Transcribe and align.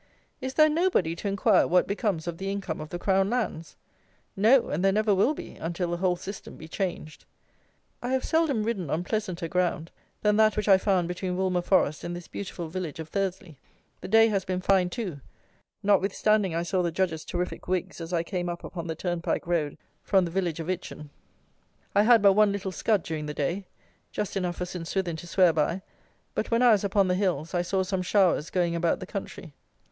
Is 0.41 0.55
there 0.55 0.67
nobody 0.67 1.15
to 1.17 1.27
inquire 1.27 1.67
what 1.67 1.85
becomes 1.85 2.25
of 2.25 2.39
the 2.39 2.49
income 2.49 2.81
of 2.81 2.89
the 2.89 2.97
Crown 2.97 3.29
lands? 3.29 3.75
No, 4.35 4.69
and 4.69 4.83
there 4.83 4.91
never 4.91 5.13
will 5.13 5.35
be, 5.35 5.57
until 5.57 5.91
the 5.91 5.97
whole 5.97 6.15
system 6.15 6.57
be 6.57 6.67
changed. 6.67 7.23
I 8.01 8.09
have 8.09 8.25
seldom 8.25 8.63
ridden 8.63 8.89
on 8.89 9.03
pleasanter 9.03 9.47
ground 9.47 9.91
than 10.23 10.37
that 10.37 10.57
which 10.57 10.67
I 10.67 10.79
found 10.79 11.07
between 11.07 11.37
Woolmer 11.37 11.61
Forest 11.63 12.03
and 12.03 12.15
this 12.15 12.27
beautiful 12.27 12.67
village 12.67 12.99
of 12.99 13.09
Thursley. 13.09 13.59
The 13.99 14.07
day 14.07 14.27
has 14.29 14.43
been 14.43 14.59
fine, 14.59 14.89
too; 14.89 15.19
notwithstanding 15.83 16.55
I 16.55 16.63
saw 16.63 16.81
the 16.81 16.91
Judges' 16.91 17.23
terrific 17.23 17.67
wigs 17.67 18.01
as 18.01 18.11
I 18.11 18.23
came 18.23 18.49
up 18.49 18.63
upon 18.63 18.87
the 18.87 18.95
turnpike 18.95 19.45
road 19.45 19.77
from 20.01 20.25
the 20.25 20.31
village 20.31 20.59
of 20.59 20.67
Itchen. 20.67 21.11
I 21.93 22.01
had 22.01 22.23
but 22.23 22.33
one 22.33 22.51
little 22.51 22.71
scud 22.71 23.03
during 23.03 23.27
the 23.27 23.35
day: 23.35 23.67
just 24.11 24.35
enough 24.35 24.55
for 24.55 24.65
St. 24.65 24.87
Swithin 24.87 25.17
to 25.17 25.27
swear 25.27 25.53
by; 25.53 25.83
but 26.33 26.49
when 26.49 26.63
I 26.63 26.71
was 26.71 26.83
upon 26.83 27.07
the 27.07 27.13
hills 27.13 27.53
I 27.53 27.61
saw 27.61 27.83
some 27.83 28.01
showers 28.01 28.49
going 28.49 28.75
about 28.75 28.99
the 28.99 29.05
country. 29.05 29.53